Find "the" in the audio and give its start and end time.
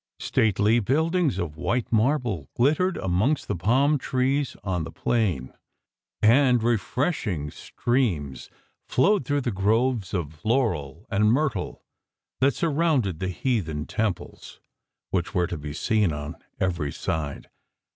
3.47-3.55, 4.83-4.89, 9.41-9.51, 13.19-13.29